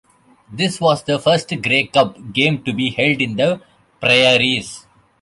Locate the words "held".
2.89-3.21